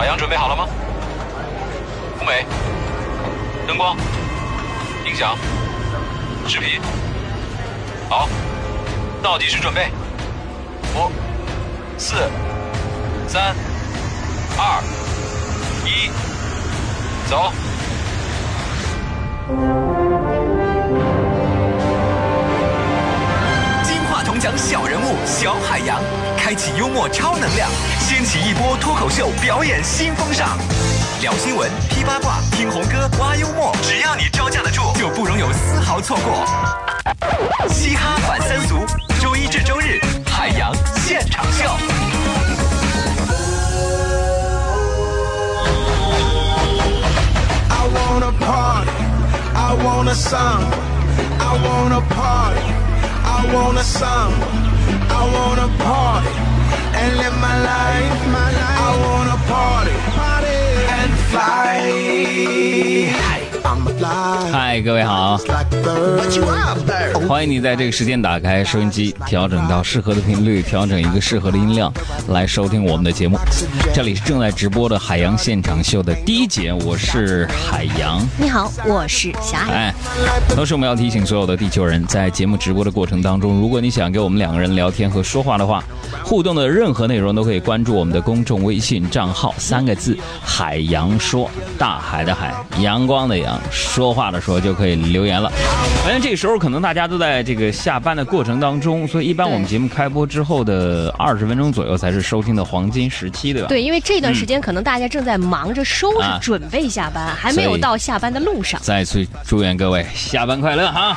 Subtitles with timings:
[0.00, 0.66] 海洋准备好了吗？
[2.18, 2.46] 舞美、
[3.68, 3.94] 灯光、
[5.04, 5.36] 音响、
[6.48, 6.80] 视频，
[8.08, 8.26] 好，
[9.22, 9.90] 倒计时准备，
[10.94, 11.10] 五、
[11.98, 12.16] 四、
[13.28, 13.54] 三、
[14.56, 14.82] 二、
[15.84, 16.10] 一，
[17.28, 17.52] 走。
[24.40, 26.00] 讲小人物小海洋，
[26.38, 27.68] 开启幽默超能量，
[27.98, 30.56] 掀起一波脱口秀表演新风尚。
[31.20, 36.46] 聊新闻、批八卦、听红歌、挖幽默，只要你招架得住，就不容有丝毫错过。
[37.68, 38.78] 嘻哈反三俗，
[39.20, 41.64] 周一至周日，海洋现场秀。
[47.68, 48.90] I wanna party,
[49.54, 50.64] I want a song.
[51.38, 52.72] I wanna party,
[53.52, 54.32] want a song.
[55.18, 56.34] I wanna party
[57.00, 58.80] and live my life, my life.
[58.86, 60.09] I wanna party, party
[64.52, 65.38] 嗨，各位好.
[67.28, 71.92] 欢迎你在这个时间打开收音机，调整到适合的频率，调整一个适合的音量，
[72.28, 73.38] 来收听我们的节目。
[73.94, 78.20] 这里是正在直播的海洋现场秀的第一节，我是海洋。
[78.36, 79.72] 你好，我是小爱。
[79.72, 79.94] 哎，
[80.54, 85.84] 同时我们要提醒所有的地球人，在节目直播的过程当中，如果你想跟我们两个人聊天和说话的话，
[86.22, 95.50] 互动的任何内容都可以关注我们的公众微信账号，三个字“海洋说”，大海的海，阳光的阳，说话的说就可以留言了。
[96.04, 103.68] 反正这个时候可能大家都在这个下班的过程当中，所以一般我们节目开播之后的二十分钟左右才是收听的黄金时期，对吧？
[103.68, 108.80] 对，因为这段时间可能大家正在忙着收拾啊，准备下班，还没有到下班的路上。
[108.82, 111.16] 再次祝愿各位下班快乐哈！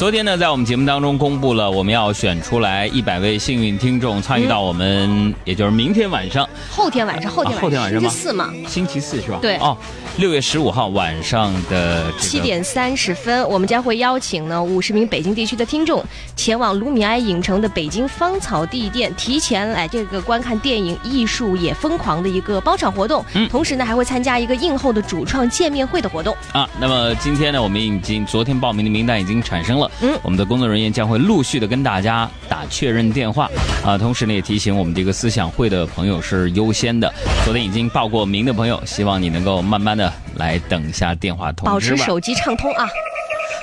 [0.00, 9.38] 昨天呢，在我们节目当中公布了我们要选出来一百位幸运听众参与到我们，也就是明天晚上，后天晚上，后天啊后天晚上吗星期四嘛，星期四是吧？
[9.42, 9.76] 对哦，
[10.16, 16.02] 六月十五号晚上的这个七点三十分，我们将会邀请呢五十名北京地区的听众
[16.34, 23.22] 前往卢米埃影城的北京芳草地店，提前来这个观看电影《艺术也疯狂》的一个包场活动。
[23.34, 26.34] 嗯同时呢，还会参加一个映后的主创见面会的活动。
[26.52, 26.66] 啊。
[26.80, 33.48] 那么今天呢，我们已经昨天报名的名单已经产生了，嗯我们的工作人员将会陆续的跟大家打确认电话
[33.84, 33.98] 啊。
[33.98, 37.12] 同时呢，也提醒我们这个思想会的朋友是优先的。
[37.44, 41.72] 昨天已经报过名的朋友，希望你能够慢慢的来等一下电话通知吧。
[41.72, 42.88] 保持手机畅通啊！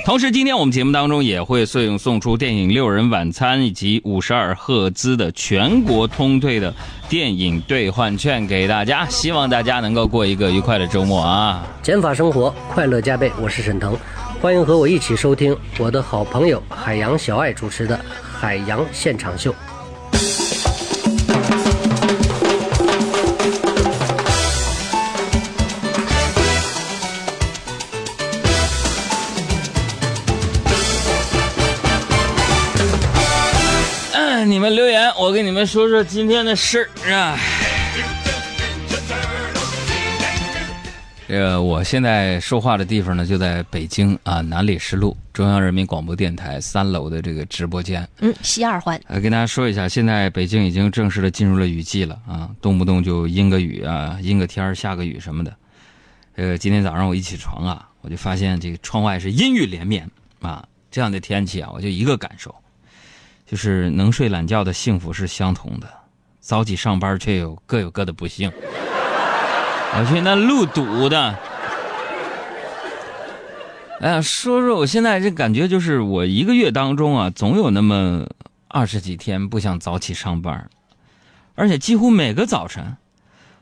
[0.05, 6.73] 同时，今天我们节目当中也会送送出电影《六人晚餐》以及五十二赫兹的全国通兑的
[7.09, 11.65] 电影兑换券给大家，希望大家能够过一个愉快的周末啊！
[11.83, 13.29] 减法生活，快乐加倍。
[13.41, 13.97] 我是沈腾，
[14.39, 19.51] 欢迎和我一起收听我的好朋友海洋小爱主持的《海洋现场秀》。
[34.13, 37.37] 嗯，你们留言，我跟你们说说今天的事儿啊。
[41.27, 48.07] 这个我现在说话的地方呢，就在北京啊南礼士路中央人民广播电台三楼的这个直播间。
[48.19, 48.97] 嗯，西二环。
[49.07, 55.53] 呃，跟大家说一下，现在北京已经正式的进入了雨季了啊，动不动就阴个雨啊，阴个天儿下个雨什么的。
[56.37, 60.09] 呃，今天早上我一起床啊，我就发现这个窗外是阴雨连绵
[60.39, 62.55] 啊，这样的天气啊，我就一个感受，
[63.45, 65.89] 就是能睡懒觉的幸福是相同的，
[66.39, 68.49] 早起上班却有各有各的不幸。
[69.95, 71.35] 我去那路堵的，
[73.99, 78.27] 哎呀，说说我现在这感觉就是，我一个月当中啊，总有那么
[78.67, 80.69] 二十几天不想早起上班，
[81.55, 82.97] 而且几乎每个早晨，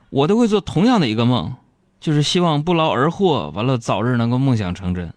[0.09, 1.55] 我都会做同样的一个梦，
[2.01, 5.13] 就是希望不劳而获，完了早日能够梦想成真。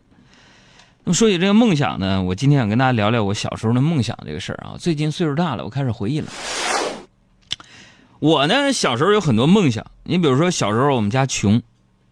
[1.03, 4.77] 那么说起这个梦想呢，我今天想跟大家聊聊我小时候的梦想这个事儿啊。
[4.78, 6.28] 最近岁数大了，我开始回忆了。
[8.20, 9.86] 我呢，小时候有很多梦想。
[10.04, 11.62] 你比如说，小时候我们家穷，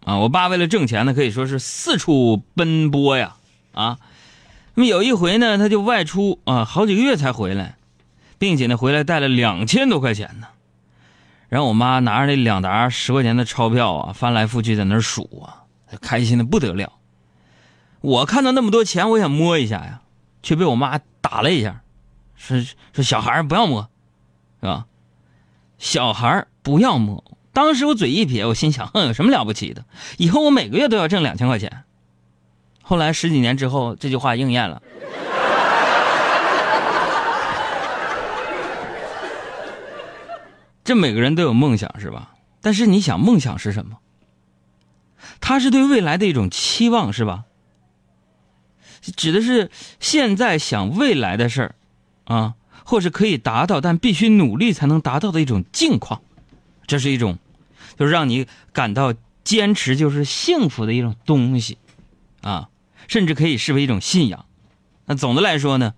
[0.03, 3.35] 啊，我爸为了挣钱呢，可以说是四处奔波呀，
[3.73, 3.97] 啊。
[4.75, 7.77] 那么有一回呢，他就外出啊，好几个月才回来，
[8.37, 10.47] 并且呢，回来带了两千多块钱呢。
[11.49, 15.63] 然后我妈拿着那两沓十块钱的钞票啊，翻来覆去在那儿数啊，
[15.99, 16.93] 开心的不得了。
[18.01, 20.01] 我看到那么多钱，我想摸一下呀，
[20.43, 21.81] 却被我妈打了一下，
[22.35, 22.57] 说
[22.93, 23.89] 说小孩不要摸，
[24.61, 24.85] 是吧？
[25.77, 27.23] 小孩不要摸。
[27.53, 29.85] 当时我嘴一撇，我心想，哼，有什么了不起的？
[30.17, 31.83] 以后我每个月都要挣两千块钱。
[32.81, 34.81] 后来十几年之后，这句话应验了。
[40.83, 42.35] 这每个人都有梦想，是吧？
[42.61, 43.97] 但是你想，梦想是什么？
[45.41, 47.43] 它是对未来的一种期望，是吧？
[49.15, 49.69] 指的是
[49.99, 51.75] 现在想未来的事儿，
[52.25, 52.55] 啊，
[52.89, 56.21] 或是可以达到但必须努力才能达到的一种境况，
[56.87, 57.37] 这是一种，
[57.99, 59.13] 就是让你感到
[59.43, 61.77] 坚持就是幸福的一种东西，
[62.41, 62.69] 啊，
[63.09, 64.45] 甚至可以视为一种信仰。
[65.05, 65.95] 那总的来说呢，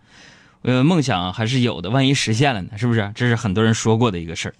[0.63, 2.75] 呃，梦想还是有的，万一实现了呢？
[2.75, 3.12] 是不是？
[3.13, 4.56] 这是很多人说过的一个事儿。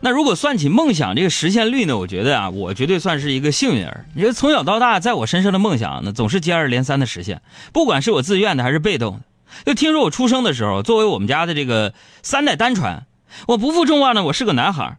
[0.00, 1.98] 那如果算起梦想这个实现率呢？
[1.98, 4.06] 我觉得啊，我绝对算是一个幸运儿。
[4.14, 7.42] 因为从小到大，在我身上的梦想呢，总是接二连三的实现，
[7.72, 9.20] 不管是我自愿的还是被动的。
[9.66, 13.06] 就听说我出生的时候，作为我们家的这个三代单传，
[13.46, 14.98] 我不负众望呢，我是个男孩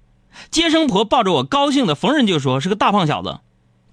[0.51, 3.39] 接生婆抱着我高兴的，逢人就说是个大胖小子。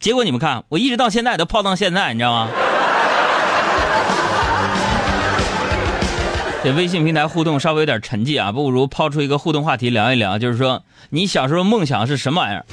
[0.01, 2.51] 结果你们看，我一直到现在都胖到现在，你知道吗？
[6.65, 12.67] 这微信平台互动稍微有点沉寂啊，不如抛出一个互动话题聊一聊，就是说你小时候梦想是什么玩意儿？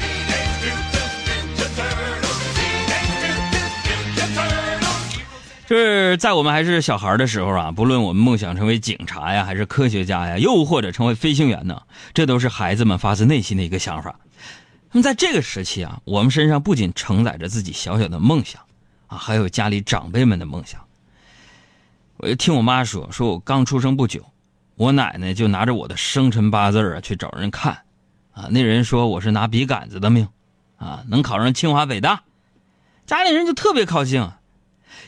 [5.67, 11.81] 就是在我们还是小孩的时候啊，不论我们梦想成为警察呀，还是科学家呀，又或者成为飞行员呢，
[12.13, 14.15] 这都是孩子们发自内心的一个想法。
[14.91, 18.61] 那么在这个时期啊，我们身上不仅承载着自己小小的梦想
[19.07, 20.79] 啊，还有家里长辈们的梦想。
[22.23, 24.23] 我就听我妈说，说我刚出生不久，
[24.75, 27.79] 我奶奶就拿着我的生辰八字啊去找人看，
[28.31, 30.29] 啊，那人说我是拿笔杆子的命，
[30.77, 32.21] 啊，能考上清华北大，
[33.05, 34.31] 家里人就特别高兴，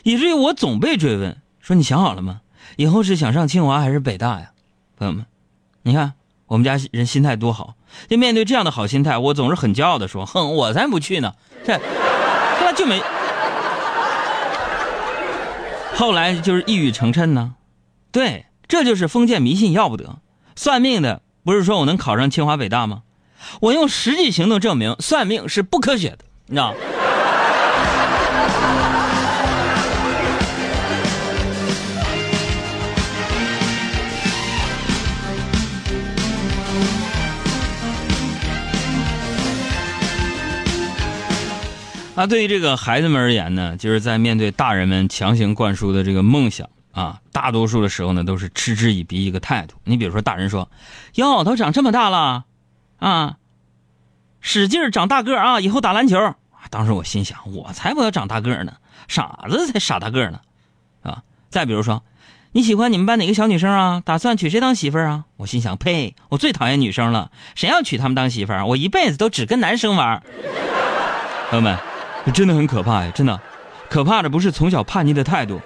[0.02, 2.42] 以至于我总被追问，说你想好了吗？
[2.76, 4.50] 以后是想上清华还是北大呀？
[4.98, 5.24] 朋友们，
[5.84, 6.12] 你看
[6.44, 7.76] 我们家人心态多好，
[8.10, 11.32] 就面对这样的好心态，我总是很骄傲的说，哼，我才不去呢，
[11.64, 13.00] 这，后来就没。
[15.96, 17.54] 后来就是一语成谶呢，
[18.12, 20.18] 对，这就是封建迷信要不得。
[20.54, 23.02] 算命的不是说我能考上清华北大吗？
[23.60, 26.74] 我用实际行动证明，算命是不科学的，你知道。
[42.18, 49.76] 那对于这个孩子们而言呢，就是在面对大人们强行灌输的这个梦想啊，大多数的时候呢，都是嗤之以鼻一个态度。
[49.84, 50.70] 你比如说，大人说
[51.16, 52.44] ：“哟，都长这么大了，
[52.98, 53.36] 啊，
[54.40, 56.34] 使劲长大个啊，以后打篮球。”
[56.70, 58.72] 当时我心想，我才不要长大个呢，
[59.08, 60.40] 傻子才傻大个呢，
[61.02, 61.22] 啊。
[61.50, 62.02] 再比如说，
[62.52, 64.02] 你喜欢你们班哪个小女生啊？
[64.02, 65.24] 打算娶谁当媳妇儿啊？
[65.36, 68.64] 我心想，呸，我最讨厌女生了，谁要娶她们当媳妇儿？
[68.64, 70.22] 我一辈子都只跟男生玩。
[71.50, 71.78] 朋友们。
[72.32, 73.10] 真的很可怕呀！
[73.14, 73.40] 真的，
[73.88, 75.60] 可怕的不是从小叛逆的态度，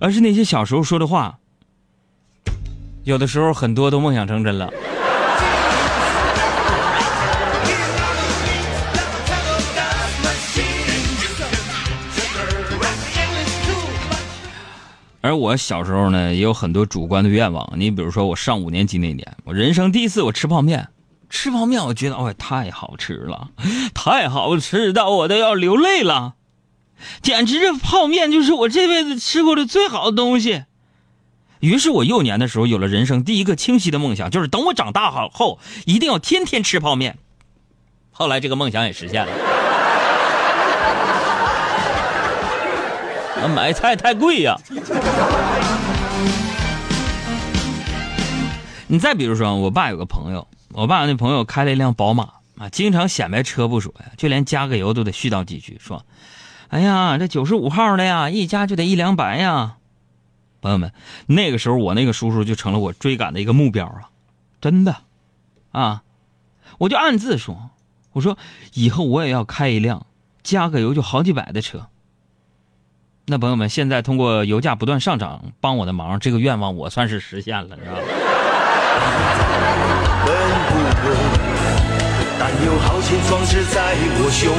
[0.00, 1.38] 而是那些小时候说的话，
[3.02, 4.70] 有的时候很多都梦想成真了。
[15.20, 17.66] 而我小时候呢，也有很多主观的愿望。
[17.76, 20.86] 你比如说，我上五年级那年，我人生第一次我吃泡面。
[21.34, 23.48] 吃泡面，我觉得哦，太好吃了，
[23.92, 26.34] 太好吃到我都要流泪了，
[27.20, 30.62] 简直这泡面就是我这辈子吃过的最好的东西。
[31.58, 37.18] 于是我幼年的时候有了人生第一个清晰的梦想，就是等我长大好后一定要天天吃泡面。
[38.12, 39.32] 后来这个梦想也实现了。
[43.54, 44.56] 买菜太贵呀。
[48.86, 50.46] 你再比如说，我爸有个朋友。
[50.74, 52.24] 我爸那朋友开了一辆宝马
[52.58, 56.04] 啊，经常显摆车不说呀，就连加个油都得絮叨几句，说
[56.68, 59.76] ：“哎呀，这九十五号的呀，一加就得一两百呀。”
[60.60, 60.92] 朋友们，
[61.26, 64.10] 那个时候我那个叔叔就成了我追赶的一个目标啊，
[64.60, 64.96] 真的，
[65.70, 66.02] 啊，
[66.78, 67.70] 我就暗自说
[68.12, 68.36] ：“我说
[68.72, 70.06] 以后我也要开一辆
[70.42, 71.86] 加个油就好几百的车。”
[73.26, 77.94] 那朋友们，现在通过油价不断上涨帮我的忙，这个愿望我算是实现了，知道
[82.38, 84.54] 但有豪情壮志在我胸。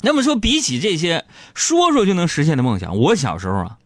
[0.00, 3.78] 那么说，比起这些说说就能实现的梦想，我小时候啊，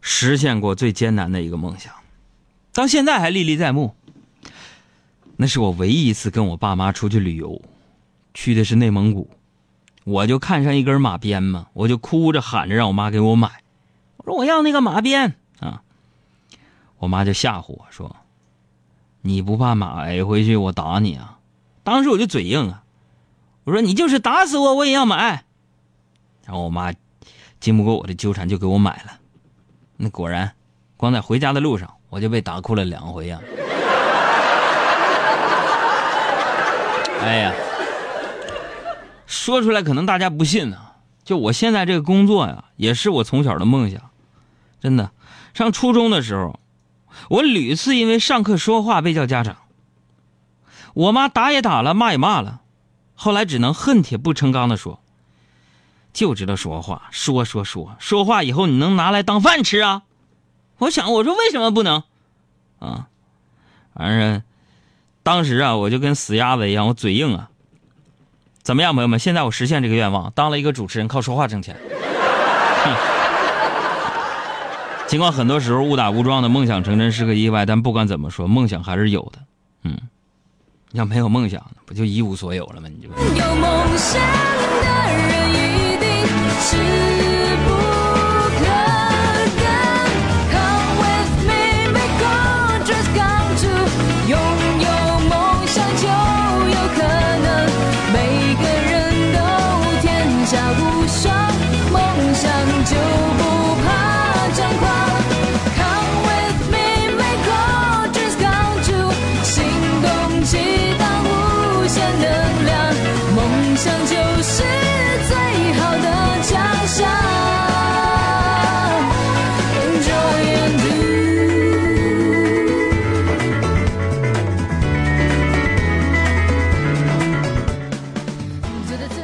[0.00, 1.92] 实现过最艰难的一个梦想，
[2.72, 3.94] 到现在还历历在目。
[5.36, 7.62] 那是我唯一一次跟我爸妈出去旅游，
[8.34, 9.30] 去的是内蒙古，
[10.04, 13.48] 我就看上一根马鞭嘛，我就哭着喊着让我妈给我买，
[14.18, 15.82] 我说我要那个马鞭啊，
[17.02, 18.14] 我妈就吓唬我说。
[19.22, 21.38] 你不怕买回去我打你啊？
[21.82, 22.84] 当时我就嘴硬啊，
[23.64, 25.42] 我说你就是打死我我也要买。
[26.44, 26.92] 然后我妈
[27.58, 29.18] 经不过我的纠缠，就给我买了。
[29.96, 30.54] 那果然，
[30.96, 33.40] 光在回家的路上，我就被打哭了两回呀、
[37.20, 37.52] 哎呀，
[39.26, 40.78] 说出来可能大家不信呢、
[41.24, 44.00] 就我现在这个工作呀，也是我从小的梦想。
[44.80, 45.10] 真的，
[45.52, 46.60] 上初中的时候，
[47.28, 49.56] 我屡次因为上课说话被叫家长，
[50.94, 52.60] 我妈打也打了，骂也骂了，
[53.14, 55.00] 后来只能恨铁不成钢的说
[56.12, 60.02] ：“就知道说话，说说说，说话以后你能拿来当饭吃啊？”
[60.78, 62.02] 我想，我说为什么不能？
[62.80, 63.08] 啊，
[63.94, 64.42] 反正
[65.22, 67.50] 当时啊，我就跟死鸭子一样，我嘴硬啊。
[68.62, 69.18] 怎么样，朋友们？
[69.18, 71.76] 现在我实现这个愿望，当了一个主持人，靠说话挣钱。
[75.12, 79.40] 尽管很多时候误打误撞的梦想成真是个意外，但不管怎么说，梦想还是有的。
[79.84, 79.94] 嗯，
[80.92, 82.88] 要没有梦想，不就一无所有了吗？
[82.88, 83.14] 你就有
[83.56, 84.18] 梦想
[84.80, 86.08] 的人一定
[86.60, 87.31] 是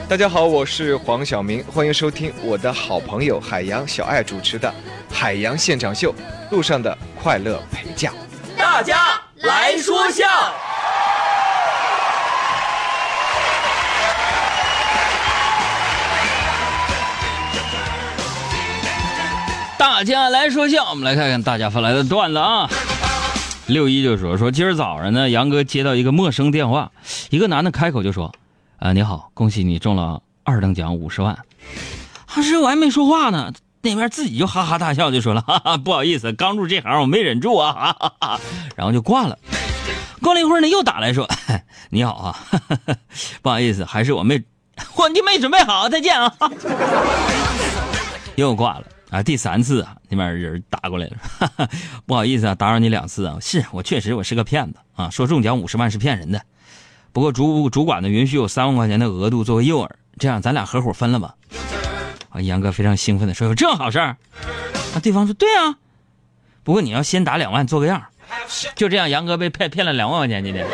[0.08, 4.66] 大家好，我是黄晓明，欢迎收听我的好朋友海洋小爱主持的
[5.14, 6.14] 《海洋现场秀》，
[6.50, 8.10] 路上的快乐陪驾。
[8.56, 10.24] 大家来说笑。
[19.76, 22.66] 大家来说笑，我们来看看大家发来的段子啊。
[23.66, 26.92] 六一就说说今儿早上呢，杨哥接到一个陌生电话，
[27.28, 28.34] 一个男的开口就说
[28.78, 31.36] ：“啊，你好，恭喜你中了二等奖五十万。”
[32.34, 38.40] 当时我还没说话呢，那边自己就哈哈大笑，就说了：“哈哈，不好意思，刚入这行我没忍住啊，哈哈哈。”
[38.76, 39.36] 然后就挂了。
[40.22, 41.28] 过了一会儿呢，又打来说
[41.90, 42.96] ：“你好啊，哈哈哈
[43.42, 44.40] 不好意思，还是我没，
[44.96, 46.32] 我就没准备好，再见啊。
[48.36, 49.20] ”又挂了啊！
[49.20, 51.68] 第三次啊，那边人打过来了，哈哈，
[52.06, 53.36] 不好意思啊，打扰你两次啊。
[53.40, 56.40] 是我确实我是个骗子啊，说中奖五十万是骗人的。
[57.12, 61.34] 不过主主管呢允许有三万块钱的额度作为诱饵，这样咱俩合伙分了吧。
[62.30, 64.16] 啊，杨哥非常兴奋的说：“有这好事儿？”
[64.94, 65.76] 啊，对方说：“对啊，
[66.62, 68.04] 不过你要先打两万做个样。”
[68.76, 70.44] 就这样，杨哥被骗骗了两万块钱。
[70.44, 70.66] 今天，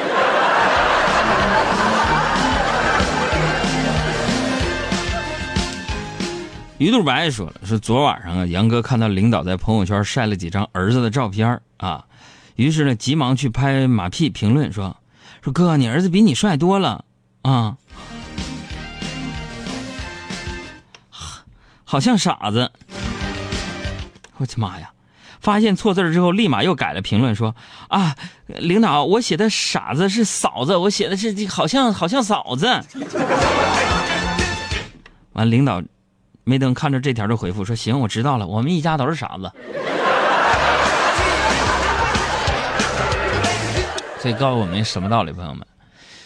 [6.79, 12.05] 于杜白说了，说昨晚上啊，杨哥看到领导在朋友圈晒了几张儿子的照片啊，
[12.57, 14.97] 于是呢，急忙去拍马屁评论说
[15.45, 17.05] ：“说哥，你儿子比你帅多了
[17.43, 17.77] 啊，
[21.85, 22.73] 好像傻子。”
[24.39, 24.91] 我的妈呀！
[25.41, 27.55] 发现错字之后，立马又改了评论说
[27.89, 32.67] ：“啊，领导，我写的傻子是嫂子，我写的是好像好像嫂子。”
[35.35, 35.83] 完，领导
[36.45, 39.53] 没等看着这条就回复说：“行，我知道了，我们一家都是傻子。”
[44.25, 45.67] 所以告诉我们什么道理，朋友们？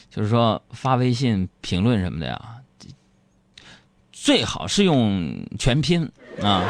[0.09, 2.41] 就是说发微信评论什么的呀，
[4.13, 6.09] 最好是用全拼
[6.41, 6.63] 啊。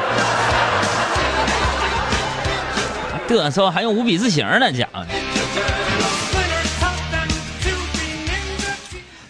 [3.28, 5.04] 嘚瑟还用五笔字形呢，家伙！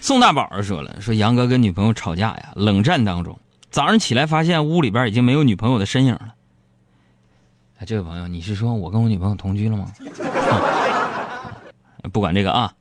[0.01, 3.37] 宋大宝说了，说杨哥跟女朋友吵架呀，冷战当中，
[3.73, 6.35] 早上起来发现屋里边已经没有女朋友的身影了。
[7.81, 9.91] 哎，这位朋友，你是说我跟我女朋友同居了吗？
[12.13, 12.75] 不管这个啊，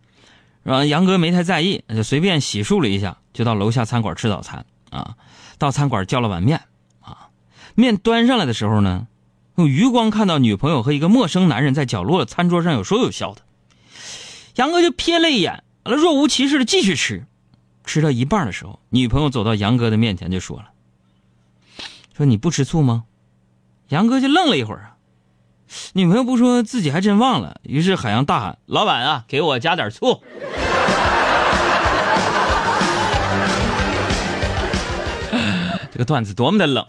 [0.63, 5.15] 然后杨哥没太在意，就随便洗漱了一下，就到楼下餐馆吃早餐啊。
[5.57, 6.61] 到餐馆叫了碗面
[7.01, 7.29] 啊，
[7.75, 9.07] 面端上来的时候呢。
[9.55, 13.41] 用余光看到女朋友和一个陌生男人在角落的餐桌上有说有笑的，
[14.53, 17.25] 杨哥就瞥了一眼，完了若无其事的继续吃。
[17.83, 20.69] 吃到一半的时候，女朋友走到杨哥的面前就说了
[22.15, 23.05] ：“说你不吃醋吗？”
[23.89, 24.96] 杨哥就愣了一会儿啊，
[25.93, 27.57] 女朋友不说自己还真忘了。
[27.63, 30.21] 于是海洋大喊：“老板啊，给我加点醋！”
[35.91, 36.85] 这个段子多么的冷。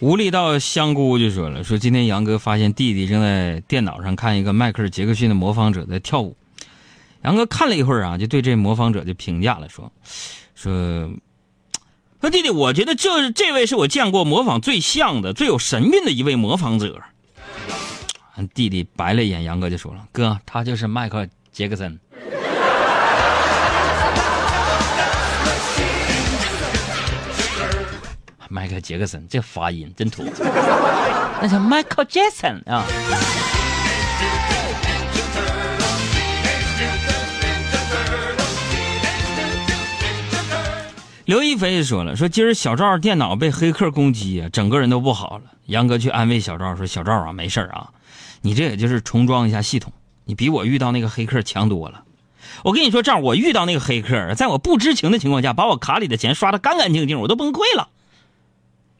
[0.00, 6.36] 无力到香菇就说了，说今天杨哥发现弟弟正在电脑上看一个迈克尔·杰克逊的模仿者在跳舞。
[7.22, 9.92] 杨哥看了一会儿啊，就对这模仿者就评价了，说
[10.54, 11.10] 说
[12.18, 16.98] 说弟弟，我觉得这这位是我见过模仿最像的、最有神韵的一位模仿者。
[18.54, 22.00] 弟弟白了一眼杨哥，就说了：“哥，他就是迈克尔·杰克森。”
[28.52, 30.24] 迈克·杰克森，这发音真土，
[31.40, 32.84] 那叫 Michael Jackson 啊。
[41.26, 45.44] 刘亦菲说了，说今儿小赵电脑被黑客攻击，整个人都不好了。
[45.66, 47.90] 杨哥去安慰小赵说：“小赵啊，没事啊，
[48.40, 49.92] 你这也就是重装一下系统，
[50.24, 52.02] 你比我遇到那个黑客强多了。
[52.64, 57.90] 我跟你说，赵，我遇到那个黑客，在我不知情的情况下，把我卡里的钱刷的干干净净，我都崩溃了。”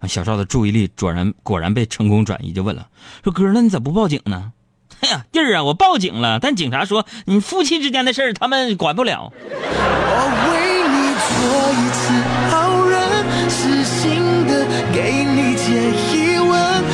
[0.09, 2.89] 小赵的注意力果然果然被成功转移，就问了
[3.25, 4.53] ：“说哥，那你咋不报警呢？”
[5.01, 9.33] 哎呀，弟儿啊，我报警了，但警察说你夫妻之间的事儿他们管不了。
[9.33, 10.21] 我
[10.53, 12.13] 为你做一次
[12.51, 16.85] 好人，死心的给你解疑问。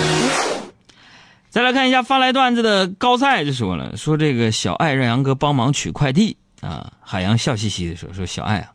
[1.51, 6.93] 再来看一下发来段子的高赛就说了，说这个小爱让杨哥帮忙取快递啊。
[7.01, 8.71] 海洋笑嘻嘻的说，说小爱啊，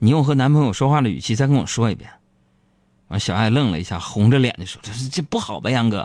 [0.00, 2.10] 你用和男朋友说话的语气再跟我说一遍。
[3.08, 6.00] 完，小爱愣了一下，红着脸就说：“这这不好吧，杨哥？”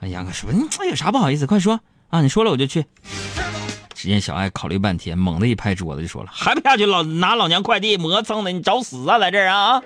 [0.00, 1.46] 啊，杨哥说：“你有啥不好意思？
[1.46, 2.20] 快说啊！
[2.20, 2.84] 你说了我就去。”
[3.94, 9.82] 只见小爱考虑半天，猛地一拍桌子就说了：“还不下去老拿老娘快递磨蹭的，你找死啊，在这儿啊！”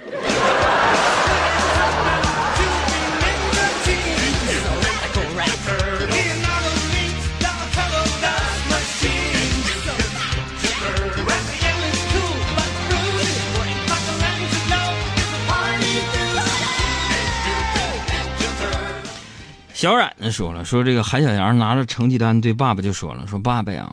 [19.81, 23.91] 小冉呢说了，说这个韩小阳拿着成绩单对爸爸就说了，说爸爸呀，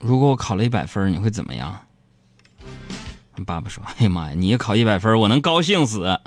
[0.00, 1.78] 如果我考了一百分，你会怎么样？
[3.44, 6.18] 爸爸说，哎呀妈呀，你考一百分，我能高兴死。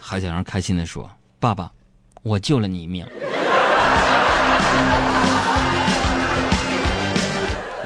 [0.00, 1.70] 韩小阳开心的说，爸爸，
[2.22, 3.06] 我救了你一命。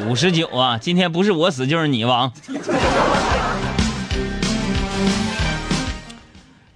[0.07, 2.33] 五十九啊，今天不是我死就是你亡。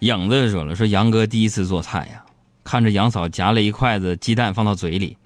[0.01, 2.25] 影子说了，说杨哥第一次做菜呀。
[2.69, 5.17] 看着杨嫂夹了一筷子鸡蛋放到嘴里，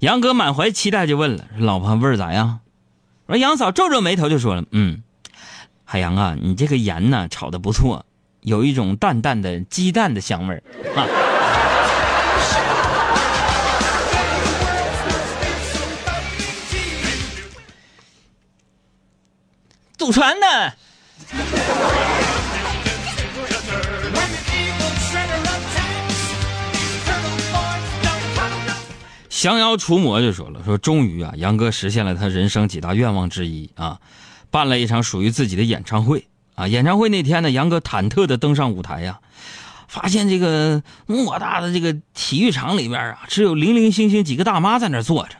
[0.00, 2.60] 杨哥满怀期待就问了：“老婆味儿咋样？”
[3.24, 5.02] 我说杨嫂皱皱眉头就说了：“嗯，
[5.86, 8.04] 海洋啊，你这个盐呢炒的不错，
[8.42, 10.62] 有一种淡淡的鸡蛋的香味儿
[10.94, 11.08] 啊。”
[19.96, 20.74] 祖传的。
[29.40, 33.98] 降妖除魔就说了，说终于啊，杨哥实现了他人生几大愿望之一啊，
[34.50, 36.68] 办了一场属于自己的演唱会啊。
[36.68, 39.20] 演唱会那天呢，杨哥忐忑的登上舞台呀，
[39.88, 45.36] 发现这个偌大的这个体育场里边啊，只有零零星星几个大妈在那坐着。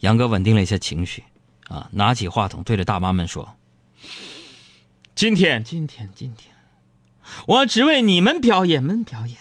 [0.00, 1.24] 杨哥稳定了一下情绪
[1.68, 3.56] 啊，拿起话筒对着大妈们说
[5.16, 6.54] ：“今天，今天，今天，
[7.46, 9.38] 我只为你们表演，们表演。”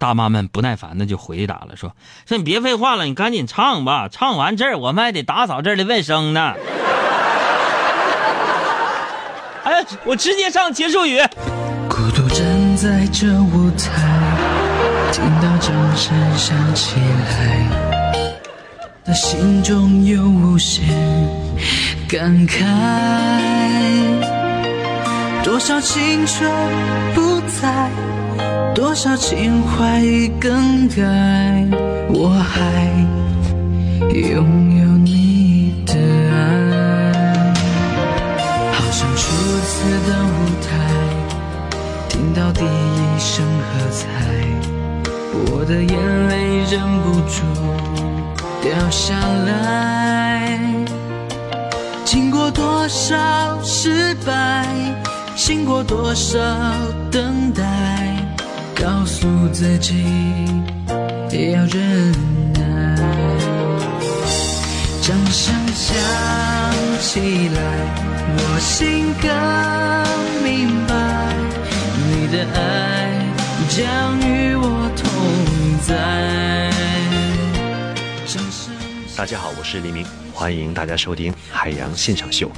[0.00, 1.94] 大妈们不耐烦的就回答了，说
[2.26, 6.54] ：“说你别废话了，你赶紧唱吧，唱完这儿我们还得打扫这儿的卫生呢。
[9.62, 11.20] ”哎，我直接唱结束语。
[11.86, 13.90] 孤独站在这舞台，
[15.12, 17.66] 听到掌声响起来，
[19.04, 20.88] 他心中有无限
[22.08, 22.64] 感慨。
[25.44, 26.50] 多少青春
[27.14, 27.90] 不再，
[28.74, 30.96] 多少情怀已更改，
[32.08, 32.60] 我还
[34.12, 37.52] 拥有你的爱。
[38.72, 39.20] 好像初
[39.64, 39.74] 次
[40.08, 40.28] 的舞
[40.60, 40.68] 台，
[42.08, 44.06] 听到第一声喝彩，
[45.52, 47.42] 我的眼泪忍不住
[48.62, 49.14] 掉下
[49.46, 50.48] 来。
[52.04, 53.16] 经过多少
[53.62, 54.66] 失败，
[55.36, 56.38] 经过多少
[57.10, 57.62] 等待，
[58.80, 60.02] 告诉自己
[61.52, 62.12] 要忍
[62.54, 62.96] 耐。
[65.02, 65.94] 掌声响
[66.98, 67.60] 起来，
[68.38, 69.28] 我心更
[70.42, 70.94] 明白，
[72.08, 72.58] 你的爱
[73.68, 75.04] 将与我同
[75.86, 76.70] 在。
[78.26, 78.72] 掌声
[79.14, 82.50] 大家好，我是黎明，欢迎大家收听海洋现场秀，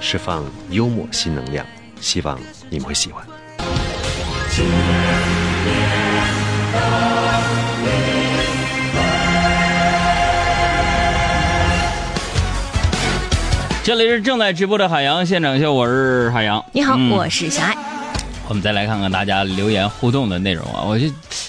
[0.00, 1.66] 释放幽默新能量，
[1.98, 3.24] 希望你们会喜欢。
[13.84, 16.64] 今这里是正在直播的海洋现场秀，我是海洋。
[16.72, 17.76] 你好，嗯我是小爱。
[18.48, 20.80] 我们再来看看大家留言互动的内容啊！
[20.82, 21.06] 我就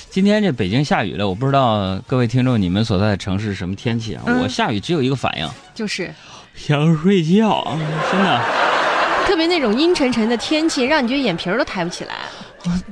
[0.09, 4.23] 今天这北京下雨了，我不知道各位听众你们所在的城市什么天气啊？
[4.25, 6.13] 嗯我下雨只有一个反应，就是
[6.53, 7.77] 想睡觉，
[8.11, 8.41] 真的。
[9.25, 12.15] 特别那种阴沉沉的天气，让你觉得眼皮儿都抬不起来。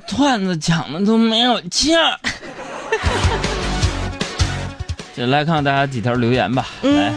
[0.08, 2.20] 段子讲的都没有劲儿。
[5.16, 6.68] 就来看看大家几条留言吧。
[6.84, 7.14] 嗯来，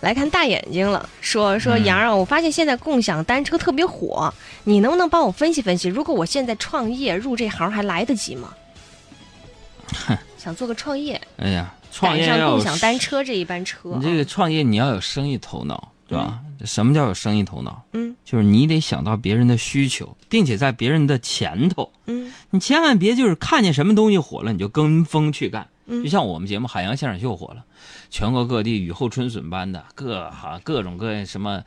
[0.00, 4.32] 来看大眼睛了，说说嗯杨儿啊，我发现现在共享单车特别火，
[4.64, 5.88] 你能不能帮我分析分析？
[5.88, 8.52] 如果我现在创业入这行还来得及吗？
[10.36, 13.98] 想做个创业，哎呀，创业要共享单车这一班车啊。
[14.00, 16.38] 你这个创业你要有生意头脑，对吧？
[16.64, 17.82] 什么叫有生意头脑？
[17.92, 21.92] 嗯就是你得想到别人的需求，并且在别人的前头。
[22.06, 25.68] 嗯你千万别就是看见什么东西火了你就跟风去干。
[25.86, 27.64] 嗯就像我们节目《海洋现场秀》火了，
[28.10, 31.62] 全国各地雨后春笋般的各哈各种各样什么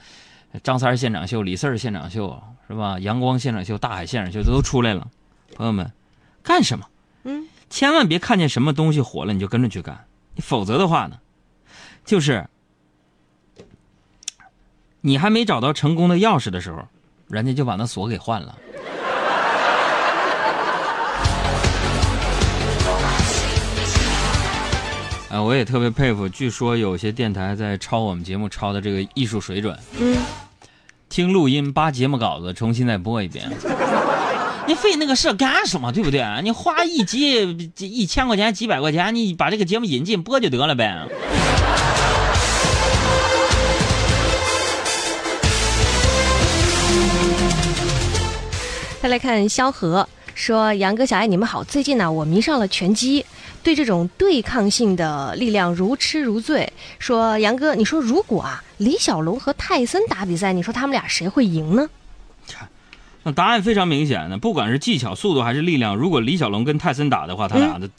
[0.61, 2.99] 张三现场秀、李四现场秀是吧？
[2.99, 5.09] 阳光现场秀、大海现场秀都出来了。
[5.55, 5.91] 朋友们，
[6.41, 6.85] 干什么？
[7.23, 10.05] 嗯，千万别看见什么东西火了你就跟着去干，
[10.37, 11.19] 否则的话呢，
[12.05, 12.47] 就是
[15.05, 16.77] 你还没找到成功的钥匙的时候，
[17.27, 18.55] 人家就把那锁给换了。
[25.29, 30.15] 啊， 我也特别佩服，据说有些电台在抄我们节目抄的这个艺术水准，嗯，
[31.09, 33.51] 听录音扒节目稿子重新再播一遍。
[34.65, 35.91] 你费那个事干什么？
[35.91, 36.25] 对不对？
[36.43, 41.05] 你花一集一千块钱、几百块钱，你把这个节目引进播就得了呗。
[49.03, 51.61] 再来看萧何说：“杨哥、小爱，你们好！
[51.61, 53.25] 最近呢，我迷上了拳击，
[53.61, 56.71] 对这种对抗性的力量如痴如醉。
[56.99, 61.89] 说杨哥，你说如果啊，李小龙和泰森打比赛，你说他们俩谁会赢呢？
[63.23, 67.89] 那答案非常明显的，不管是技巧、速度还是力量，如果李小龙跟泰森打的话，他俩的、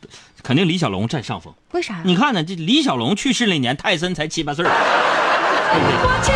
[0.42, 1.52] 肯定李小龙占上风。
[1.72, 2.00] 为啥呀？
[2.06, 4.70] 你看呢，这李小龙去世那年，泰森才七八岁儿，
[5.70, 5.86] 对不
[6.24, 6.34] 对？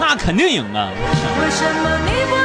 [0.00, 0.90] 那肯定赢啊！
[1.40, 2.37] 为什么你不？